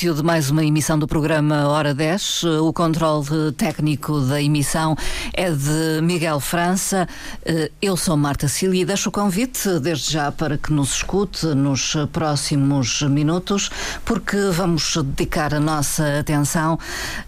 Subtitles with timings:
[0.00, 2.44] início de mais uma emissão do programa Hora 10.
[2.62, 4.96] O controle técnico da emissão
[5.34, 7.06] é de Miguel França.
[7.44, 11.48] Eh, eu sou Marta Cília e deixo o convite desde já para que nos escute
[11.48, 13.68] nos próximos minutos,
[14.02, 16.78] porque vamos dedicar a nossa atenção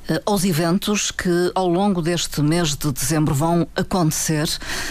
[0.09, 4.49] eh, aos eventos que ao longo deste mês de dezembro vão acontecer,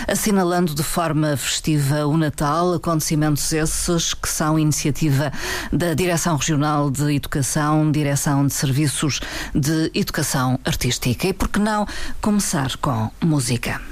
[0.07, 5.31] assinalando de forma festiva o Natal, acontecimentos esses que são iniciativa
[5.73, 9.19] da Direção Regional de Educação, Direção de Serviços
[9.53, 11.27] de Educação Artística.
[11.27, 11.85] E por que não
[12.21, 13.90] começar com música?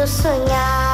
[0.00, 0.89] 就算呀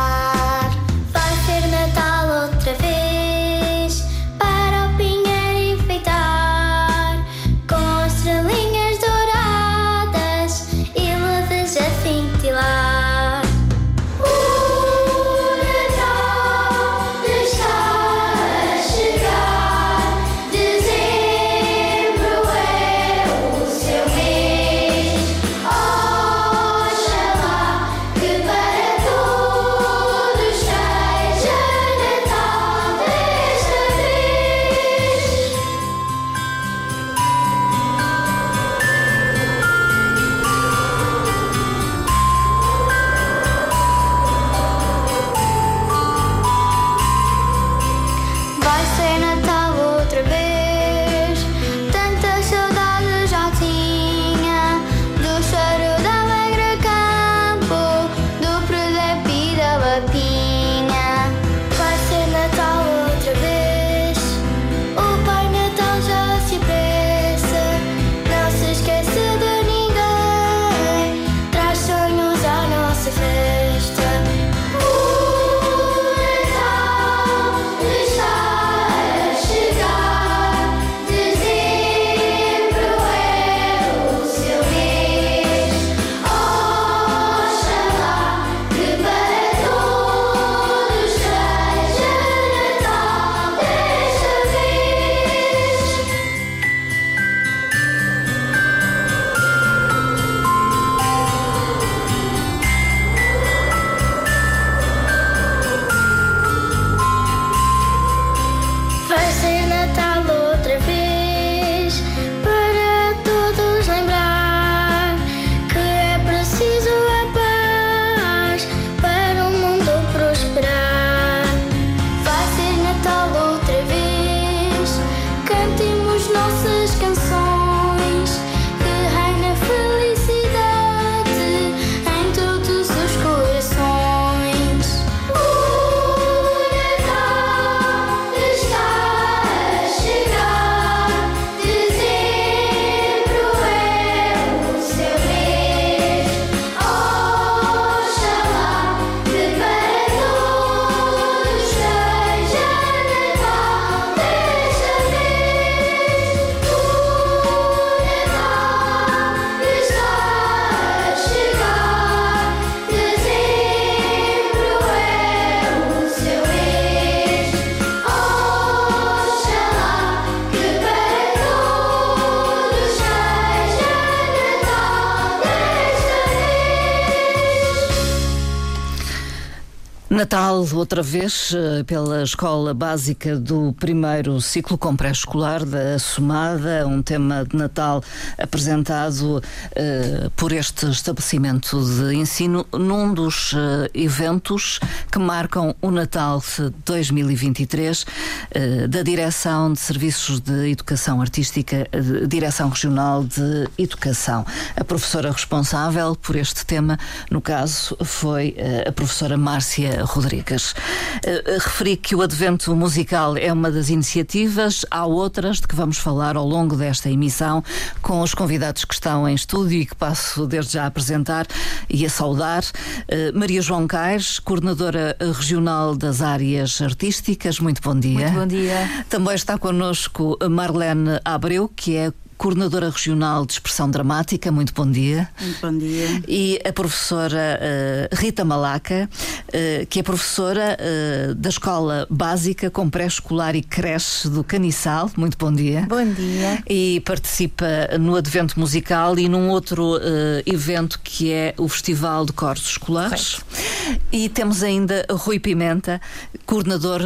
[180.17, 187.03] Natal, outra vez, eh, pela Escola Básica do primeiro ciclo com pré-escolar da Somada, um
[187.03, 188.03] tema de Natal
[188.39, 193.57] apresentado uh, por este estabelecimento de ensino num dos uh,
[193.93, 194.81] eventos
[195.13, 201.87] que marcam o Natal de 2023 uh, da Direção de Serviços de Educação Artística,
[202.27, 204.47] Direção Regional de Educação.
[204.75, 206.99] A professora responsável por este tema,
[207.31, 210.16] no caso, foi a professora Márcia Rodrigues.
[210.25, 215.99] Uh, referi que o Advento Musical é uma das iniciativas, há outras de que vamos
[215.99, 217.63] falar ao longo desta emissão
[218.03, 221.47] com os convidados que estão em estúdio e que passo desde já a apresentar
[221.89, 222.63] e a saudar.
[222.63, 228.31] Uh, Maria João Caires, coordenadora regional das áreas artísticas, muito bom dia.
[228.31, 229.05] Muito bom dia.
[229.09, 234.51] Também está connosco Marlene Abreu, que é coordenadora regional de expressão dramática.
[234.53, 235.29] Muito bom dia.
[235.41, 236.23] Muito bom dia.
[236.29, 239.09] E a professora uh, Rita Malaca,
[239.49, 245.11] uh, que é professora uh, da Escola Básica com Pré-Escolar e Creche do Caniçal.
[245.17, 245.87] Muito bom dia.
[245.89, 246.63] Bom dia.
[246.69, 247.67] E participa
[247.99, 249.99] no Advento Musical e num outro
[250.45, 253.35] evento que é o Festival de Coros Escolares.
[253.35, 254.01] Correto.
[254.13, 256.01] E temos ainda Rui Pimenta,
[256.45, 257.01] coordenador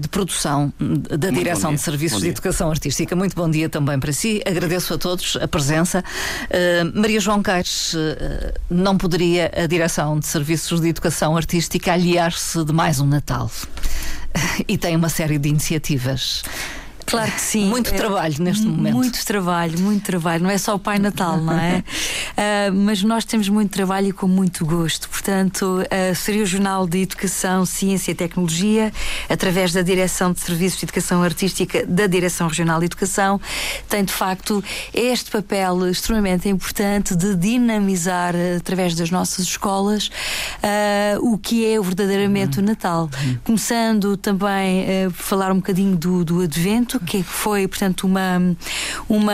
[0.00, 3.14] de produção da Muito Direção de Serviços de Educação Artística.
[3.16, 6.04] Muito bom dia também para si agradeço a todos a presença.
[6.50, 12.62] Uh, Maria João Caires, uh, não poderia a Direção de Serviços de Educação Artística aliar-se
[12.62, 13.50] de mais um Natal?
[14.68, 16.42] e tem uma série de iniciativas.
[17.10, 17.66] Claro que sim.
[17.66, 18.94] Muito é, trabalho neste momento.
[18.94, 20.44] Muito trabalho, muito trabalho.
[20.44, 21.78] Não é só o Pai Natal, não é?
[21.82, 25.08] uh, mas nós temos muito trabalho e com muito gosto.
[25.08, 28.92] Portanto, uh, seria o Jornal de Educação, Ciência e Tecnologia,
[29.28, 33.40] através da Direção de Serviços de Educação Artística da Direção Regional de Educação,
[33.88, 34.62] tem de facto
[34.94, 40.08] este papel extremamente importante de dinamizar, através das nossas escolas,
[40.62, 42.64] uh, o que é verdadeiramente uhum.
[42.64, 43.10] o Natal.
[43.20, 43.38] Uhum.
[43.44, 48.56] Começando também a falar um bocadinho do, do Advento, que foi, portanto, uma,
[49.08, 49.32] uma,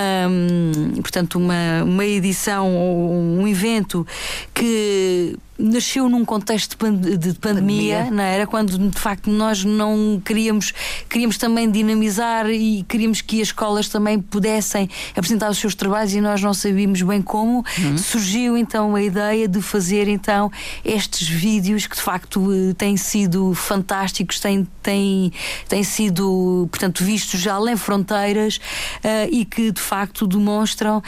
[1.00, 4.06] portanto, uma, uma edição um evento
[4.54, 8.22] que nasceu num contexto de, de pandemia, pandemia.
[8.22, 10.72] Era quando de facto nós não queríamos
[11.08, 16.20] queríamos também dinamizar e queríamos que as escolas também pudessem apresentar os seus trabalhos e
[16.20, 17.98] nós não sabíamos bem como uhum.
[17.98, 20.50] surgiu então a ideia de fazer então
[20.84, 25.32] estes vídeos que de facto eh, têm sido fantásticos têm, têm,
[25.68, 31.02] têm sido portanto vistos já além fronteiras uh, e que de facto demonstram uh,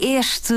[0.00, 0.54] este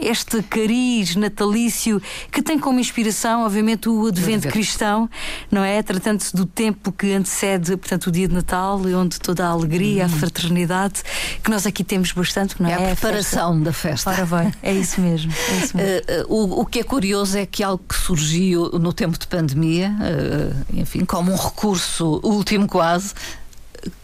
[0.00, 5.08] este cariz natalício que tem como inspiração, obviamente, o advento cristão,
[5.50, 5.82] não é?
[5.82, 10.14] Tratando-se do tempo que antecede, portanto, o dia de Natal, onde toda a alegria, uhum.
[10.14, 11.02] a fraternidade,
[11.42, 12.72] que nós aqui temos bastante, não é?
[12.72, 14.10] É a preparação a da festa.
[14.10, 15.32] Ora bem, é isso mesmo.
[15.32, 16.00] É isso mesmo.
[16.28, 19.26] Uh, uh, o, o, que é curioso é que algo que surgiu no tempo de
[19.26, 23.14] pandemia, uh, enfim, como um recurso último quase,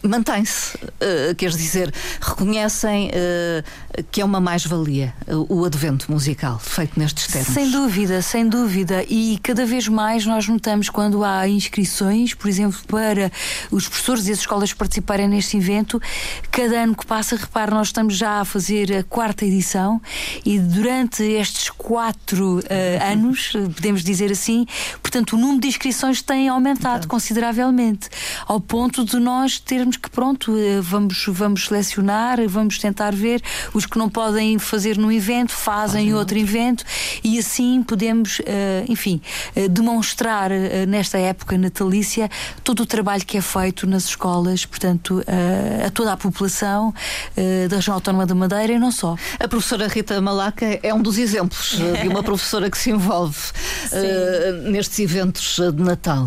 [0.01, 0.75] mantém-se.
[0.77, 7.27] Uh, quer dizer, reconhecem uh, que é uma mais-valia uh, o advento musical feito nestes
[7.27, 7.53] termos.
[7.53, 9.03] Sem dúvida, sem dúvida.
[9.07, 13.31] E cada vez mais nós notamos quando há inscrições, por exemplo, para
[13.71, 16.01] os professores e as escolas participarem neste evento,
[16.51, 20.01] cada ano que passa, repare, nós estamos já a fazer a quarta edição
[20.45, 22.61] e durante estes quatro
[23.11, 24.65] anos, podemos dizer assim,
[25.01, 27.09] portanto, o número de inscrições tem aumentado então.
[27.09, 28.09] consideravelmente,
[28.45, 33.41] ao ponto de nós termos que, pronto, eh, vamos, vamos selecionar, vamos tentar ver
[33.73, 36.85] os que não podem fazer num evento, fazem outro evento
[37.21, 39.21] e assim podemos, eh, enfim,
[39.55, 40.49] eh, demonstrar
[40.87, 42.29] nesta época natalícia
[42.63, 45.21] todo o trabalho que é feito nas escolas, portanto,
[45.85, 46.93] a toda a população
[47.69, 49.15] da região autónoma da Madeira e não só.
[49.39, 53.37] A professora Rita Malaca é um dos exemplos de uma professora que se envolve
[53.91, 56.25] uh, nestes eventos de Natal.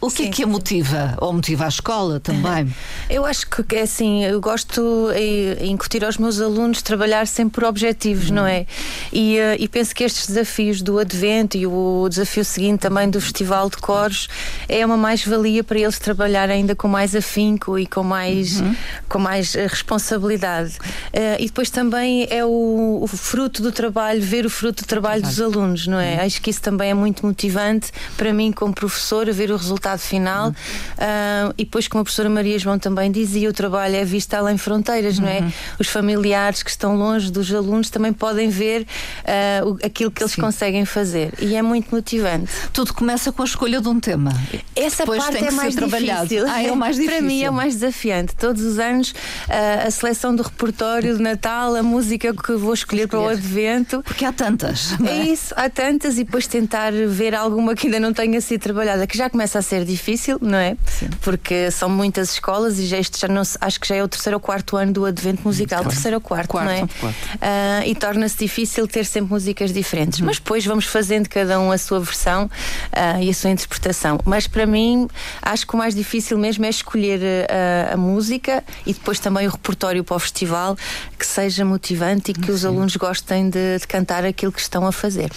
[0.00, 0.28] O que é Sim.
[0.28, 1.16] é que a motiva?
[1.18, 2.72] Ou motiva a escola também?
[3.08, 7.64] Eu acho que é assim, eu gosto em incutir aos meus alunos trabalhar sempre por
[7.64, 8.66] objetivos, não é?
[9.12, 13.20] E, eh, e, penso que estes desafios do Advento e o desafio seguinte também do
[13.20, 14.28] Festival de Coros
[14.68, 18.74] é uma mais-valia para eles trabalhar ainda com mais afinco e com mais, uhum.
[19.08, 20.74] com mais eh, responsabilidade.
[21.12, 25.22] Uh, e depois também é o, o, fruto do trabalho, ver o fruto do trabalho
[25.22, 26.14] dos alunos, não é?
[26.14, 26.26] Uhum.
[26.26, 30.48] Acho que isso também é muito motivante para mim, como professora, ver o resultado final.
[30.48, 30.52] Uhum.
[30.52, 34.56] Uh, e depois, como a professora Maria João também dizia, o trabalho é visto além
[34.56, 35.24] fronteiras, uhum.
[35.24, 35.40] não é?
[35.40, 35.52] Uhum.
[35.78, 40.40] Os familiares que estão longe dos alunos também podem ver uh, aquilo que eles Sim.
[40.40, 42.50] conseguem fazer e é muito motivante.
[42.72, 44.32] Tudo começa com a escolha de um tema.
[44.74, 46.46] Essa Depois parte é mais difícil.
[46.48, 47.18] Ah, é o mais difícil.
[47.18, 48.34] Para mim é o mais desafiante.
[48.36, 53.02] Todos os anos uh, a seleção do repertório de Natal, a música que vou escolher,
[53.02, 53.08] escolher.
[53.08, 54.02] para o advento.
[54.02, 54.92] Porque há tantas.
[55.04, 55.20] É?
[55.20, 55.24] é?
[55.26, 59.16] isso, há tantas e depois tentar ver alguma que ainda não tenha sido trabalhada, que
[59.16, 60.76] já começa a ser difícil, não é?
[60.86, 61.08] Sim.
[61.20, 64.36] Porque são muitas escolas e já isto já não acho que já é o terceiro
[64.36, 65.90] ou quarto ano do advento musical, claro.
[65.90, 66.86] terceiro ou quarto, quarto não é?
[66.86, 67.16] Quarto.
[67.34, 70.20] Uh, e torna-se difícil ter sempre músicas diferentes.
[70.20, 70.26] Uhum.
[70.26, 74.18] Mas depois vamos fazendo cada um a sua versão uh, e a sua interpretação.
[74.24, 75.08] Mas para mim,
[75.40, 79.50] acho que o mais difícil mesmo é escolher uh, a música e depois também o
[79.50, 80.76] repertório para o festival
[81.18, 82.52] que seja motivante e que Sim.
[82.52, 85.30] os alunos gostem de, de, cantar aquilo que estão a fazer.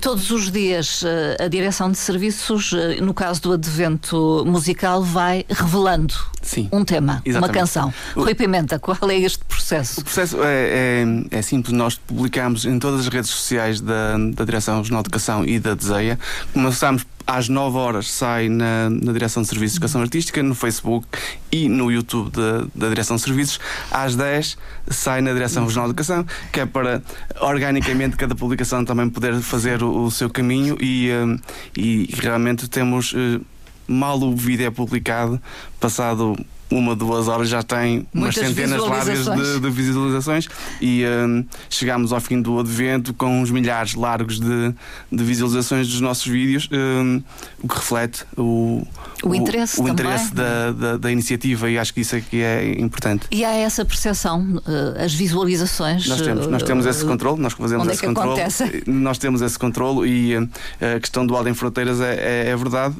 [0.00, 1.02] todos os dias
[1.40, 6.14] a Direção de serviços, no caso do advento musical, vai revelando
[6.44, 7.36] Sim, um tema, exatamente.
[7.36, 7.94] uma canção.
[8.14, 10.00] Rui Pimenta, qual é este processo?
[10.00, 11.72] O processo é, é, é, simples.
[11.72, 15.74] Nós publicamos em todas as redes sociais da, da Direção Regional de Educação e da
[15.74, 16.18] DESEA.
[16.52, 21.06] Começamos às 9 horas sai na, na Direção de Serviços de Educação Artística, no Facebook
[21.50, 23.58] e no YouTube da, da Direção de Serviços.
[23.90, 27.02] Às 10 sai na Direção Regional de Educação, que é para
[27.40, 31.38] organicamente cada publicação também poder fazer o, o seu caminho e, um,
[31.76, 33.12] e realmente temos.
[33.12, 33.40] Uh,
[33.86, 35.40] mal o vídeo é publicado,
[35.78, 36.34] passado
[36.70, 40.48] uma, duas horas já tem umas centenas largas de, de, visualizações
[40.80, 44.74] e um, chegamos ao fim do advento com uns milhares largos de,
[45.10, 47.22] de visualizações dos nossos vídeos, um,
[47.62, 48.86] o que reflete o,
[49.22, 52.78] o interesse, o, o interesse da, da, da, iniciativa e acho que isso aqui é
[52.78, 53.26] importante.
[53.30, 56.06] E há essa percepção, eh, as visualizações?
[56.06, 58.30] Nós temos, nós temos esse eh, controle, nós fazemos esse é controle.
[58.30, 58.82] Acontece?
[58.86, 60.34] Nós temos esse controle e
[60.80, 62.94] eh, a questão do Além Fronteiras é, é, é verdade.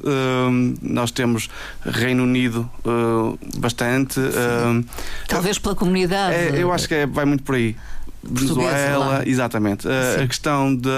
[0.81, 1.49] nós temos
[1.85, 2.69] Reino Unido
[3.59, 4.19] bastante.
[5.27, 6.35] Talvez pela comunidade.
[6.35, 7.75] É, eu acho que é, vai muito por aí.
[8.27, 9.87] Venezuela, exatamente.
[9.87, 10.89] Uh, a questão de,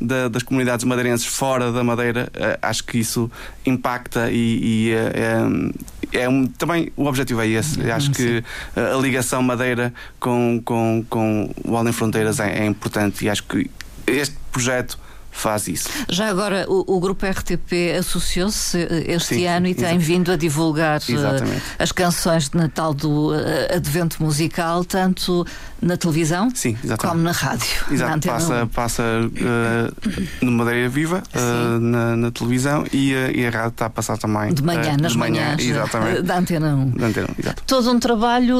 [0.00, 3.30] de, das comunidades madeirenses fora da Madeira, uh, acho que isso
[3.66, 5.72] impacta e, e uh,
[6.12, 7.78] é, é um, também o objetivo é esse.
[7.78, 8.42] Uhum, acho que
[8.74, 13.70] a ligação Madeira com, com, com o Além Fronteiras é, é importante e acho que
[14.06, 14.98] este projeto
[15.32, 15.88] faz isso.
[16.08, 20.36] Já agora, o, o Grupo RTP associou-se eh, este sim, ano e tem vindo a
[20.36, 21.62] divulgar eh, Exatamente.
[21.78, 25.44] as canções de Natal do uh, Advento Musical, tanto
[25.80, 27.66] na televisão sim, como na rádio.
[27.90, 33.50] Exato, na passa, passa uh, no Madeira Viva, uh, na, na, televisão e, e, a
[33.50, 34.52] rádio está a passar também.
[34.52, 36.22] De manhã, nas de manhã, manhãs exatamente.
[36.22, 36.90] da Antena 1.
[36.90, 37.62] Da Antena 1 exato.
[37.66, 38.58] Todo um trabalho,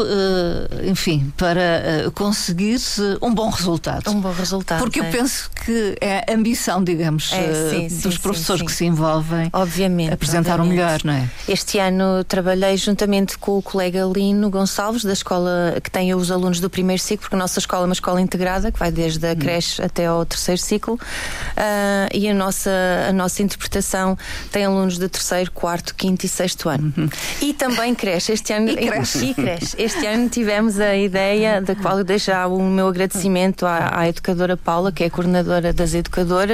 [0.91, 2.81] enfim, para conseguir
[3.21, 4.11] um bom resultado.
[4.11, 4.81] Um bom resultado.
[4.81, 5.07] Porque é.
[5.07, 8.85] eu penso que é ambição missão, digamos, é, sim, sim, dos professores sim, que se
[8.85, 10.81] envolvem obviamente, apresentar obviamente.
[10.81, 11.29] o melhor, não é?
[11.49, 16.61] Este ano trabalhei juntamente com o colega Lino Gonçalves, da escola que tem os alunos
[16.61, 19.33] do primeiro ciclo, porque a nossa escola é uma escola integrada, que vai desde a
[19.33, 19.37] hum.
[19.37, 22.71] creche até ao terceiro ciclo, uh, e a nossa,
[23.09, 24.17] a nossa interpretação
[24.53, 26.93] tem alunos de terceiro, quarto, quinto e sexto ano.
[26.97, 27.09] Uhum.
[27.41, 28.33] E também creche.
[28.33, 29.25] Este ano, e creche.
[29.25, 29.75] E creche.
[29.79, 34.09] Este ano tivemos a ideia, da qual eu deixo já o meu agradecimento à, à
[34.09, 36.52] educadora Paula, que é a coordenadora das educadoras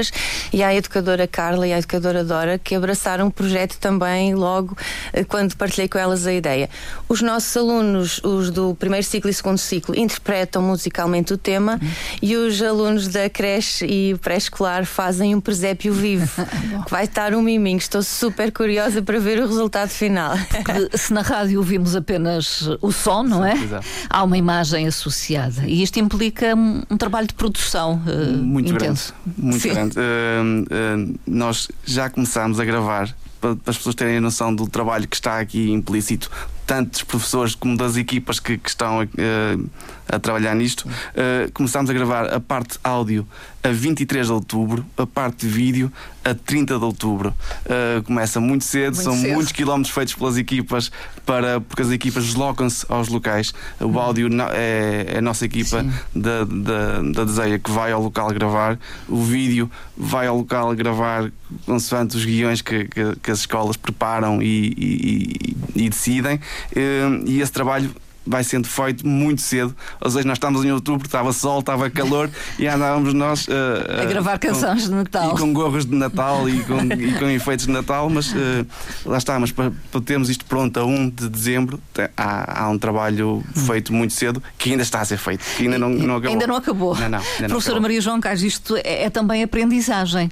[0.52, 4.76] e à educadora Carla e à educadora Dora, que abraçaram o projeto também logo
[5.12, 6.68] eh, quando partilhei com elas a ideia.
[7.08, 11.88] Os nossos alunos, os do primeiro ciclo e segundo ciclo, interpretam musicalmente o tema uhum.
[12.22, 16.44] e os alunos da creche e pré-escolar fazem um presépio vivo,
[16.84, 17.78] que vai estar um miminho.
[17.78, 20.36] Estou super curiosa para ver o resultado final.
[20.50, 23.54] Porque se na rádio ouvimos apenas o som, não é?
[23.54, 23.86] Exato.
[24.08, 29.14] Há uma imagem associada e isto implica um, um trabalho de produção uh, muito intenso.
[29.24, 29.40] grande.
[29.40, 29.70] Muito Sim.
[29.70, 34.68] grande uh, uh, nós já começámos a gravar para, as pessoas terem a noção do
[34.68, 36.30] trabalho que está aqui implícito,
[36.68, 39.70] tanto dos professores como das equipas que, que estão uh,
[40.06, 40.86] a trabalhar nisto.
[40.86, 43.26] Uh, começámos a gravar a parte áudio
[43.62, 45.90] a 23 de outubro, a parte de vídeo
[46.22, 47.34] a 30 de outubro.
[47.64, 49.32] Uh, começa muito cedo, muito são cedo.
[49.32, 50.92] muitos quilómetros feitos pelas equipas,
[51.24, 53.54] para, porque as equipas deslocam-se aos locais.
[53.80, 53.98] O hum.
[53.98, 55.84] áudio é, é, a nossa equipa
[56.14, 61.30] da, da, da Deseia que vai ao local gravar, o vídeo vai ao local gravar
[61.64, 66.38] consoante os guiões que, que, que as escolas preparam e, e, e, e decidem.
[66.72, 67.94] Uh, e esse trabalho
[68.28, 69.74] vai sendo feito muito cedo.
[70.00, 74.04] Ou seja, nós estávamos em outubro, estava sol, estava calor e andávamos nós uh, a
[74.04, 75.34] gravar canções com, de Natal.
[75.34, 78.66] E com gorros de Natal e com, e com efeitos de Natal, mas uh,
[79.06, 81.80] lá está, mas para, para, termos isto pronto a 1 de dezembro,
[82.16, 85.78] há, há, um trabalho feito muito cedo que ainda está a ser feito, que ainda
[85.78, 86.32] não, não acabou.
[86.32, 86.94] Ainda não acabou.
[86.96, 90.30] Não, não, ainda Professora não Maria João Cais, isto é, é também aprendizagem,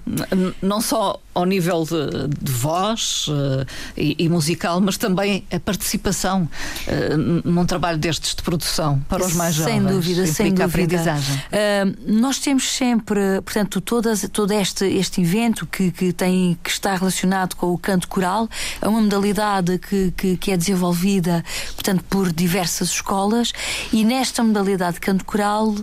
[0.60, 6.48] não só ao nível de, de voz uh, e, e, musical, mas também a participação
[6.88, 9.94] uh, num trabalho destes de produção para os mais sem jovens.
[9.94, 10.96] Dúvida, sem dúvida.
[10.96, 16.94] Uh, nós temos sempre, portanto, todas, todo este, este evento que, que, tem, que está
[16.94, 18.48] relacionado com o canto coral,
[18.80, 23.52] é uma modalidade que, que, que é desenvolvida, portanto, por diversas escolas
[23.92, 25.74] e nesta modalidade de canto coral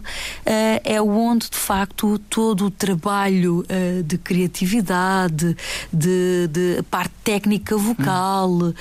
[0.46, 3.66] é onde, de facto, todo o trabalho
[4.04, 5.56] de criatividade, de,
[5.92, 8.74] de, de parte técnica vocal, hum.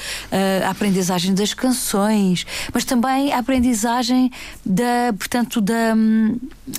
[0.65, 4.31] a aprendizagem das canções, mas também a aprendizagem
[4.65, 5.95] da, portanto, da,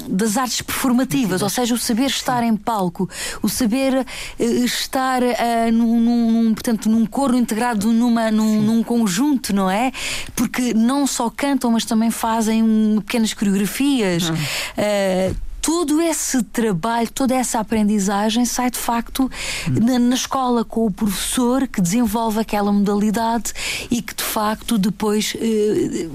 [0.08, 3.10] das artes performativas, ou seja, o saber estar em palco,
[3.42, 9.54] o saber uh, estar uh, num, num, portanto, num coro integrado numa, num, num, conjunto,
[9.54, 9.92] não é?
[10.36, 12.64] Porque não só cantam, mas também fazem
[13.06, 14.30] pequenas coreografias.
[14.30, 14.34] Hum.
[14.34, 19.32] Uh, todo esse trabalho, toda essa aprendizagem sai de facto
[19.70, 23.54] na, na, escola com o professor que desenvolve aquela modalidade
[23.90, 26.10] e que de facto depois eh,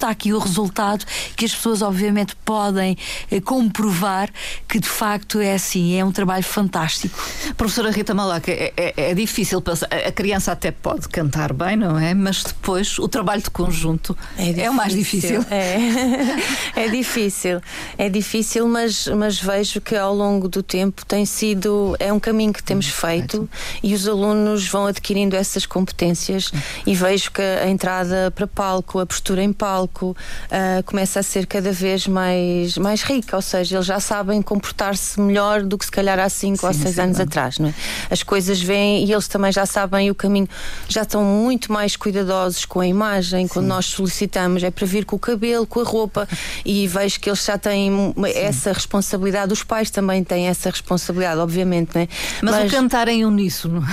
[0.00, 1.04] está aqui o resultado
[1.36, 2.96] que as pessoas obviamente podem
[3.30, 4.30] eh, comprovar
[4.68, 7.18] que de facto é assim, é um trabalho fantástico.
[7.56, 11.98] Professora Rita Malaca, é, é, é difícil pensar, a criança até pode cantar bem, não
[11.98, 12.14] é?
[12.14, 15.44] Mas depois o trabalho de conjunto é, é o mais difícil.
[15.50, 15.76] É.
[16.84, 17.60] é difícil,
[17.98, 22.52] é difícil, mas, mas vejo que ao longo do tempo tem sido, é um caminho
[22.52, 23.50] que temos hum, feito
[23.82, 26.52] e os alunos vão adquirindo essas competências
[26.86, 30.16] e vejo que a entrada para palco, a postura em palco,
[30.46, 35.20] uh, começa a ser cada vez mais, mais rica, ou seja, eles já sabem comportar-se
[35.20, 37.58] melhor do que se calhar há 5 ou 6 anos atrás.
[37.58, 37.74] Não é?
[38.10, 40.48] As coisas vêm e eles também já sabem o caminho,
[40.88, 43.46] já estão muito mais cuidadosos com a imagem.
[43.48, 46.28] Quando nós solicitamos, é para vir com o cabelo, com a roupa,
[46.64, 49.52] e vejo que eles já têm essa responsabilidade.
[49.52, 52.08] Os pais também têm essa responsabilidade, obviamente, não é?
[52.42, 53.84] Mas, Mas o cantar em uníssono.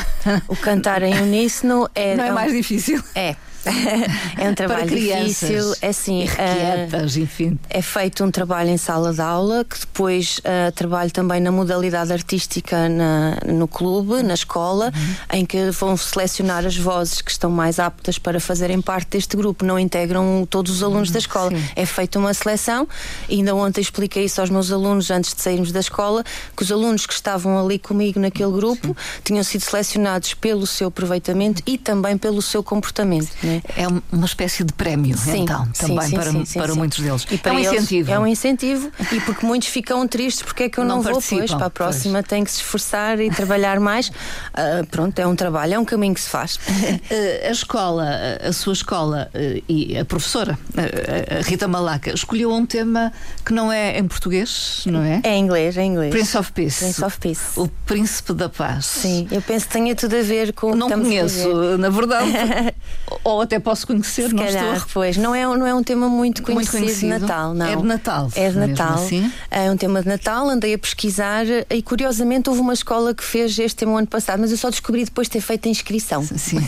[0.48, 2.16] O cantar em uníssono é.
[2.16, 3.02] Não é mais difícil?
[3.16, 3.36] É,
[4.38, 5.74] é um trabalho difícil.
[5.82, 7.60] É assim, uh, enfim.
[7.70, 12.12] É feito um trabalho em sala de aula, que depois uh, trabalho também na modalidade
[12.12, 15.40] artística na, no clube, na escola, uhum.
[15.40, 19.66] em que vão selecionar as vozes que estão mais aptas para fazerem parte deste grupo.
[19.66, 21.52] Não integram todos os alunos uhum, da escola.
[21.52, 21.64] Sim.
[21.76, 22.88] É feita uma seleção.
[23.30, 26.24] Ainda ontem expliquei isso aos meus alunos antes de sairmos da escola,
[26.56, 28.96] que os alunos que estavam ali comigo naquele grupo sim.
[29.24, 33.30] tinham sido selecionados pelo seu aproveitamento e também pelo seu comportamento.
[33.44, 33.57] Né?
[33.76, 37.26] É uma espécie de prémio, sim, então, sim, também sim, para, para muitos deles.
[37.30, 38.12] E para é um eles, incentivo.
[38.12, 41.22] É um incentivo e porque muitos ficam tristes porque é que eu não, não vou,
[41.22, 42.28] pois, para a próxima pois.
[42.28, 44.10] tem que se esforçar e trabalhar mais.
[44.10, 46.56] Uh, pronto, é um trabalho, é um caminho que se faz.
[46.56, 48.08] Uh, a escola,
[48.42, 53.12] a sua escola uh, e a professora, a Rita Malaca, escolheu um tema
[53.46, 55.22] que não é em português, não é?
[55.24, 56.12] É em inglês, é em inglês.
[56.12, 56.80] Prince of Peace.
[56.80, 57.60] Prince of Peace.
[57.60, 58.86] O Príncipe da Paz.
[58.86, 62.32] Sim, eu penso que tenha tudo a ver com Não conheço, na verdade.
[63.24, 64.90] ou até posso conhecer, Se não calhar, estou...
[64.94, 65.18] pois.
[65.18, 67.66] Não é, não é um tema muito conhecido, muito conhecido, de Natal, não.
[67.66, 68.32] É de Natal.
[68.36, 68.94] É de Natal.
[68.96, 69.32] Assim?
[69.50, 73.58] É um tema de Natal, andei a pesquisar e curiosamente houve uma escola que fez
[73.58, 76.24] este tema ano passado, mas eu só descobri depois de ter feito a inscrição.
[76.24, 76.60] Sim.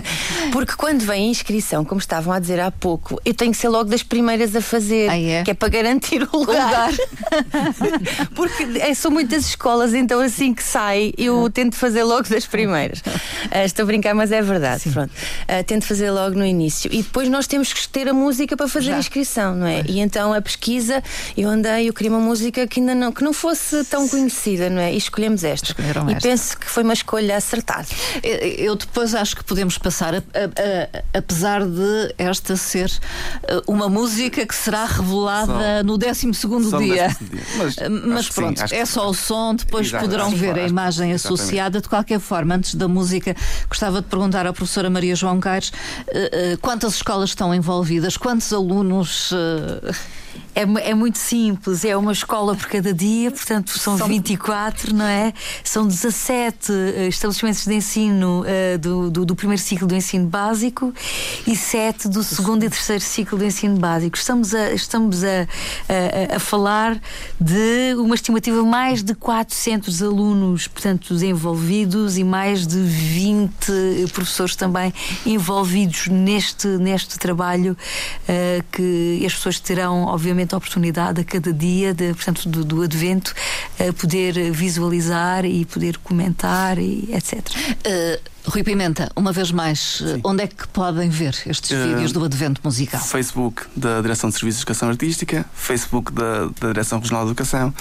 [0.52, 3.68] Porque quando vem a inscrição, como estavam a dizer há pouco, eu tenho que ser
[3.68, 5.42] logo das primeiras a fazer, ah, é?
[5.42, 6.92] que é para garantir o lugar.
[6.92, 8.32] O.
[8.34, 13.00] Porque é, são muitas escolas, então assim que sai, eu tento fazer logo das primeiras.
[13.00, 14.88] Uh, estou a brincar, mas é verdade.
[14.90, 15.10] Pronto.
[15.10, 16.90] Uh, tento fazer logo no início.
[16.92, 18.96] E depois nós temos que ter a música para fazer Já.
[18.96, 19.80] a inscrição, não é?
[19.80, 19.84] é?
[19.88, 21.02] E então a pesquisa,
[21.36, 24.80] eu andei, eu queria uma música que ainda não, que não fosse tão conhecida, não
[24.80, 24.92] é?
[24.92, 25.68] E escolhemos esta.
[25.68, 26.28] Escolheram e esta.
[26.28, 27.86] penso que foi uma escolha acertada.
[28.22, 32.90] Eu depois acho que podemos passar, a, a, a, apesar de esta ser
[33.44, 36.30] eh, uma música que será revelada só, no 12
[36.78, 37.08] dia.
[37.08, 37.42] dia.
[37.56, 41.80] Mas, Mas pronto, sim, é só o som, depois Exato, poderão ver a imagem associada.
[41.80, 43.34] De qualquer forma, antes da música,
[43.68, 45.72] gostava de perguntar à professora Maria João Caires
[46.60, 49.32] quantas escolas estão envolvidas, quantos alunos.
[50.54, 54.06] É, é, muito simples, é uma escola por cada dia, portanto são, são...
[54.06, 55.32] 24, não é?
[55.64, 60.92] São 17 eh, estabelecimentos de ensino uh, do, do, do, primeiro ciclo do ensino básico
[61.46, 64.14] e 7 do segundo e terceiro ciclo do ensino básico.
[64.14, 65.48] Estamos a, estamos a,
[66.28, 67.00] a, a falar
[67.40, 74.92] de uma estimativa mais de 400 alunos, portanto, envolvidos e mais de 20 professores também
[75.24, 81.94] envolvidos neste, neste trabalho uh, que as pessoas terão, obviamente, a oportunidade a cada dia,
[81.94, 83.34] de, portanto, do, do advento,
[83.78, 87.38] a poder visualizar e poder comentar e etc.
[87.38, 90.20] Uh, Rui Pimenta, uma vez mais, Sim.
[90.24, 93.00] onde é que podem ver estes uh, vídeos do Advento Musical?
[93.00, 97.72] Facebook da Direção de Serviços de Educação Artística, Facebook da, da Direção Regional de Educação,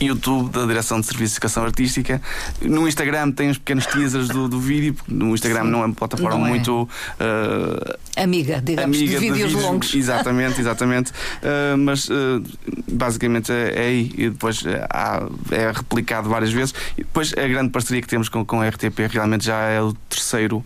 [0.00, 2.20] YouTube da Direção de Serviços de Educação Artística.
[2.60, 5.94] No Instagram tem uns pequenos teasers do, do vídeo, no Instagram Sim, não é uma
[5.94, 6.50] plataforma é.
[6.50, 9.94] muito uh, amiga, digamos, amiga de vídeos, vídeos longos.
[9.94, 11.10] Exatamente, exatamente.
[11.10, 12.42] uh, mas uh,
[12.90, 16.74] basicamente é, é, aí e depois há, é replicado várias vezes.
[16.96, 19.94] E depois a grande parceria que temos com, com a RTP realmente já é o
[20.10, 20.64] terceiro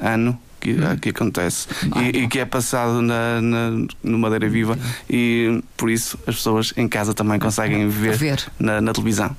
[0.00, 0.96] ano que, hum.
[1.00, 3.70] que acontece e, e, que é passado na, na,
[4.02, 4.76] no Madeira Viva
[5.08, 8.44] e por isso as pessoas em casa também conseguem ver, ver.
[8.58, 9.36] Na, na, televisão.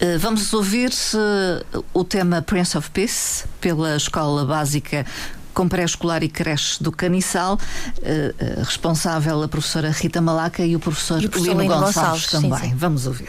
[0.00, 5.04] Uh, vamos ouvir uh, o tema Prince of Peace pela Escola Básica
[5.52, 11.22] com pré-escolar e creche do Caniçal, uh, responsável a professora Rita Malaca e o professor,
[11.22, 12.58] e o professor Lino, Gonçalves, Gonçalves também.
[12.58, 12.74] Sim, sim.
[12.74, 13.28] Vamos ouvir.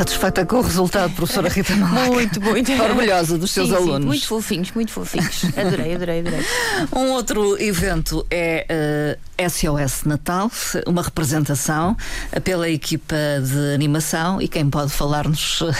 [0.00, 2.10] Satisfeita com o resultado, professora Rita Malaca?
[2.10, 2.72] Muito, muito.
[2.72, 4.00] Orgulhosa dos seus sim, alunos.
[4.00, 5.44] Sim, muito fofinhos, muito fofinhos.
[5.54, 6.46] Adorei, adorei, adorei.
[6.96, 10.50] Um outro evento é uh, eh, SOS Natal,
[10.86, 11.94] uma representação
[12.42, 15.70] pela equipa de animação e quem pode falar-nos uh,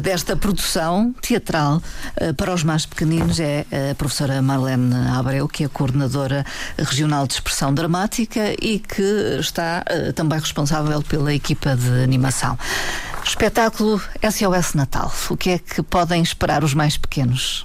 [0.00, 1.80] desta produção teatral
[2.20, 6.44] uh, para os mais pequeninos é a professora Marlene Abreu, que é coordenadora
[6.76, 9.84] regional de expressão dramática e que está
[10.16, 12.58] também responsável pela equipa de animação.
[13.24, 15.12] Espetáculo SOS Natal.
[15.30, 17.64] O que é que podem esperar os mais pequenos?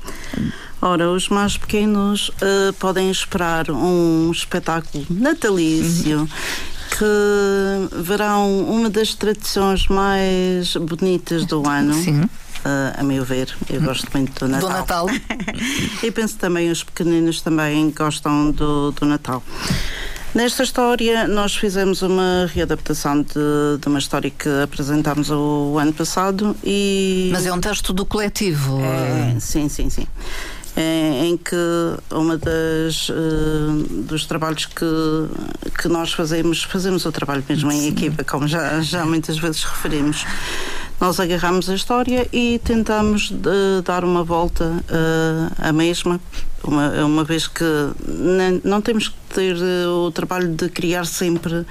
[0.82, 6.20] Ora, os mais pequenos uh, podem esperar um espetáculo natalício.
[6.20, 6.28] Uhum.
[6.90, 11.94] Que verão uma das tradições mais bonitas do ano.
[11.94, 12.22] Sim.
[12.22, 14.70] Uh, a meu ver, eu gosto muito do Natal.
[14.70, 15.08] Do Natal.
[16.04, 19.44] e penso também os pequeninos também gostam do, do Natal.
[20.36, 26.56] Nesta história, nós fizemos uma readaptação de, de uma história que apresentámos o ano passado
[26.64, 27.30] e.
[27.32, 28.80] Mas é um texto do coletivo.
[28.82, 30.06] É, sim, sim, sim.
[30.76, 31.56] É, em que
[32.12, 33.16] uma das uh,
[34.04, 34.86] dos trabalhos que
[35.82, 40.24] que nós fazemos fazemos o trabalho mesmo em equipa como já já muitas vezes referimos
[41.02, 46.22] nós agarramos a história e tentamos uh, dar uma volta uh, à mesma
[46.64, 47.64] uma, uma vez que
[48.08, 51.64] não, não temos que ter uh, o trabalho de criar sempre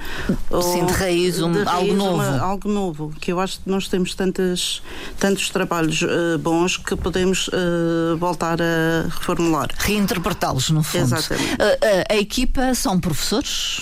[0.61, 2.13] Sim, de raiz, um, de raiz algo novo.
[2.13, 4.81] uma, algo novo que eu acho que nós temos tantos
[5.19, 9.67] tantos trabalhos uh, bons que podemos uh, voltar a reformular.
[9.77, 11.13] Reinterpretá-los no fundo.
[11.13, 11.57] Exatamente.
[11.61, 13.81] A, a equipa são professores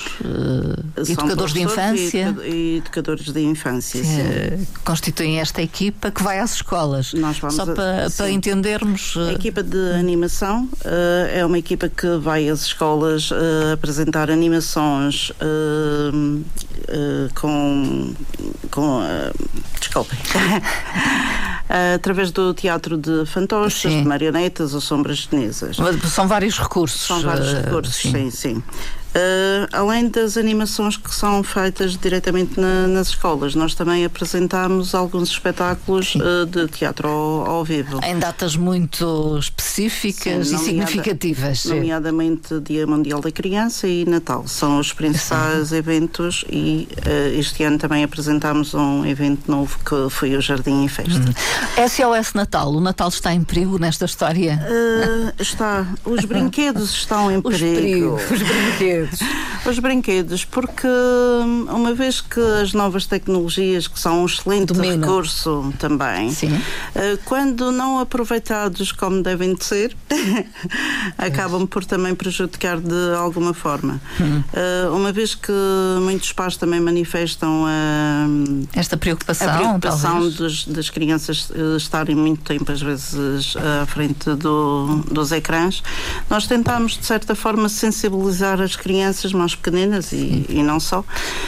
[0.98, 2.36] educadores professores de infância?
[2.43, 4.67] e educadores de infância sim.
[4.84, 7.13] constituem esta equipa que vai às escolas.
[7.13, 12.50] Nós vamos só para, entendermos a equipa de animação uh, é uma equipa que vai
[12.50, 16.36] às escolas uh, apresentar animações uh,
[17.36, 18.14] com.
[18.72, 19.02] com
[19.80, 20.18] desculpem.
[21.96, 24.02] através do teatro de fantoches, sim.
[24.02, 25.78] de marionetas ou sombras chinesas.
[26.10, 27.02] São vários recursos.
[27.02, 28.32] São vários recursos, sim, sim.
[28.32, 28.64] sim.
[29.15, 35.30] Uh, além das animações que são feitas diretamente na, nas escolas, nós também apresentamos alguns
[35.30, 38.01] espetáculos uh, de teatro ao, ao, vivo.
[38.04, 41.63] Em datas muito específicas Sim, e significativas.
[41.63, 44.45] Nomeadamente Dia Mundial da Criança e Natal.
[44.49, 45.78] São os principais Sim.
[45.80, 50.89] eventos e uh, este ano também apresentamos um evento novo que foi o Jardim em
[50.89, 51.21] Festa.
[51.21, 51.88] Hum.
[51.88, 54.60] SOS Natal, o Natal está em perigo nesta história?
[55.39, 55.88] está.
[56.04, 58.15] Os brinquedos estão em perigo.
[58.15, 58.34] Os, perigo.
[58.34, 59.20] os brinquedos brinquedos?
[59.65, 65.74] Os brinquedos, porque hum, uma vez que as novas tecnologias, que são um excelente recurso
[65.80, 66.62] também, Sim.
[66.94, 69.96] Eh, quando não aproveitados como devem de ser,
[71.18, 74.00] acabam por também prejudicar de alguma forma.
[74.22, 74.44] Hum.
[74.54, 75.52] Eh, uma vez que
[76.02, 78.28] muitos pais também manifestam a,
[78.78, 84.30] esta preocupação, a preocupação dos, das crianças eh, estarem muito tempo, às vezes, à frente
[84.36, 85.82] do, dos ecrãs,
[86.30, 91.03] nós tentamos, de certa forma, sensibilizar as crianças crianças mais pequeninas e, e não só.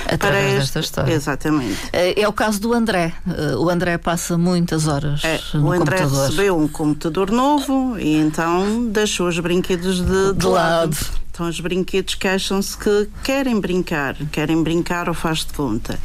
[0.05, 1.13] Através este, desta história.
[1.13, 1.77] Exatamente.
[1.93, 3.13] É, é, o caso do André.
[3.25, 6.25] Eh, o André passa muitas horas é, no o André computador.
[6.25, 10.95] recebeu um computador novo e então deixou os brinquedos de, de, de lado.
[10.95, 10.97] lado.
[11.38, 16.00] Então os brinquedos queixam-se que querem brincar, querem brincar ou faz de conta.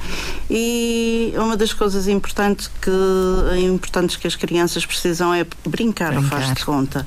[0.50, 6.16] E uma das coisas importantes que, importantes que as crianças precisam é brincar, brincar.
[6.16, 7.06] ou faz de conta.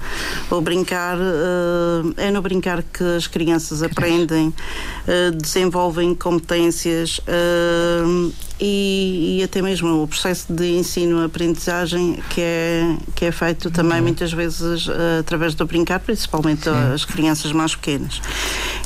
[0.50, 9.40] O brincar uh, é no brincar que as crianças aprendem, uh, desenvolvem competências uh, e,
[9.40, 14.04] e, até mesmo o processo de ensino-aprendizagem que é, que é feito também uhum.
[14.04, 16.94] muitas vezes uh, através do brincar, principalmente Sim.
[16.94, 18.22] as crianças mais pequenas.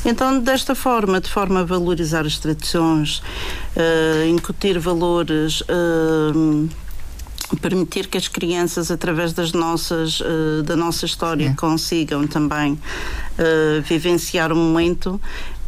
[0.03, 3.21] Então, desta forma, de forma a valorizar as tradições,
[3.75, 5.62] uh, incutir valores.
[5.62, 6.67] Uh,
[7.62, 11.53] permitir que as crianças através das nossas uh, da nossa história é.
[11.55, 15.19] consigam também uh, vivenciar o momento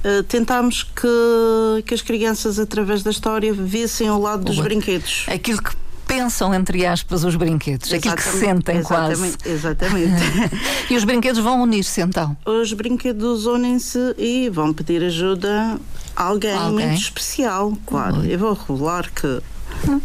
[0.03, 5.25] Uh, tentámos que, que as crianças, através da história, vissem o lado dos brinquedos.
[5.27, 5.75] Aquilo que
[6.11, 9.49] pensam, entre aspas, os brinquedos, aquilo que sentem exatamente, quase.
[9.49, 10.21] Exatamente.
[10.91, 12.35] e os brinquedos vão unir-se então?
[12.45, 15.79] Os brinquedos unem-se e vão pedir ajuda
[16.15, 16.87] a alguém, alguém?
[16.87, 18.25] muito especial, claro.
[18.25, 19.41] Eu vou revelar que